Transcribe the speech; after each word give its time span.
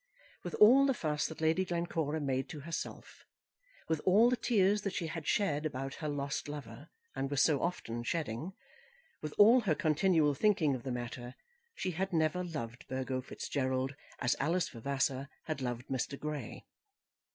With 0.43 0.55
all 0.55 0.87
the 0.87 0.95
fuss 0.95 1.27
that 1.27 1.41
Lady 1.41 1.63
Glencora 1.63 2.19
made 2.19 2.49
to 2.49 2.61
herself, 2.61 3.23
with 3.87 3.99
all 4.03 4.31
the 4.31 4.35
tears 4.35 4.81
that 4.81 4.93
she 4.95 5.05
had 5.05 5.27
shed 5.27 5.63
about 5.63 5.93
her 6.01 6.09
lost 6.09 6.47
lover, 6.49 6.89
and 7.15 7.29
was 7.29 7.43
so 7.43 7.61
often 7.61 8.01
shedding, 8.01 8.53
with 9.21 9.35
all 9.37 9.59
her 9.59 9.75
continual 9.75 10.33
thinking 10.33 10.73
of 10.73 10.81
the 10.81 10.91
matter, 10.91 11.35
she 11.75 11.91
had 11.91 12.13
never 12.13 12.43
loved 12.43 12.87
Burgo 12.87 13.21
Fitzgerald 13.21 13.93
as 14.17 14.35
Alice 14.39 14.69
Vavasor 14.69 15.29
had 15.43 15.61
loved 15.61 15.85
Mr. 15.87 16.19
Grey. 16.19 16.65